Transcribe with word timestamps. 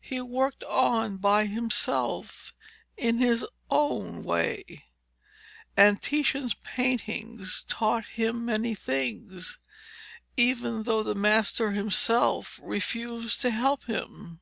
He 0.00 0.22
worked 0.22 0.64
on 0.64 1.18
by 1.18 1.44
himself 1.44 2.54
in 2.96 3.18
his 3.18 3.44
own 3.70 4.24
way, 4.24 4.86
and 5.76 6.00
Titian's 6.00 6.54
paintings 6.54 7.62
taught 7.68 8.06
him 8.06 8.46
many 8.46 8.74
things 8.74 9.58
even 10.34 10.84
though 10.84 11.02
the 11.02 11.14
master 11.14 11.72
himself 11.72 12.58
refused 12.62 13.42
to 13.42 13.50
help 13.50 13.84
him. 13.84 14.40